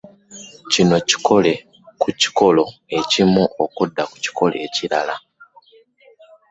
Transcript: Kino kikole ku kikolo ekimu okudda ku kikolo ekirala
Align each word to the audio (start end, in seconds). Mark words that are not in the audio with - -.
Kino 0.71 0.95
kikole 1.09 1.53
ku 2.01 2.07
kikolo 2.21 2.63
ekimu 2.99 3.43
okudda 3.63 4.03
ku 4.11 4.15
kikolo 4.23 4.55
ekirala 4.67 5.15